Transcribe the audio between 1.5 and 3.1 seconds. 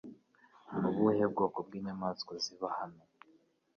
bw'inyamaswa ziba hano?